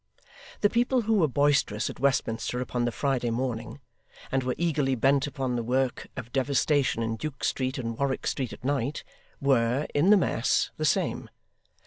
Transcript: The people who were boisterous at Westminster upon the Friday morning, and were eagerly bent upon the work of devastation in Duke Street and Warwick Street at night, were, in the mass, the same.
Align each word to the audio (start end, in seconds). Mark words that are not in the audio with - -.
The 0.61 0.69
people 0.71 1.01
who 1.03 1.13
were 1.19 1.27
boisterous 1.27 1.87
at 1.87 1.99
Westminster 1.99 2.59
upon 2.59 2.85
the 2.85 2.91
Friday 2.91 3.29
morning, 3.29 3.81
and 4.31 4.41
were 4.41 4.55
eagerly 4.57 4.95
bent 4.95 5.27
upon 5.27 5.55
the 5.55 5.61
work 5.61 6.07
of 6.17 6.33
devastation 6.33 7.03
in 7.03 7.17
Duke 7.17 7.43
Street 7.43 7.77
and 7.77 7.95
Warwick 7.95 8.25
Street 8.25 8.51
at 8.51 8.65
night, 8.65 9.03
were, 9.39 9.85
in 9.93 10.09
the 10.09 10.17
mass, 10.17 10.71
the 10.77 10.85
same. 10.85 11.29